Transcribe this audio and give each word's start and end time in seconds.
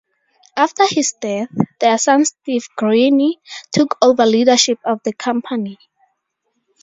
After 0.57 0.87
his 0.89 1.13
death, 1.21 1.49
their 1.79 1.99
son 1.99 2.25
Steve 2.25 2.67
Greene 2.75 3.35
took 3.71 3.99
over 4.03 4.25
leadership 4.25 4.79
of 4.83 4.99
the 5.03 5.13
company. 5.13 5.77